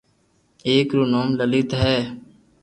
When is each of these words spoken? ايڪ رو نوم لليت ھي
ايڪ 0.67 0.87
رو 0.97 1.03
نوم 1.11 1.27
لليت 1.39 1.69
ھي 1.81 1.95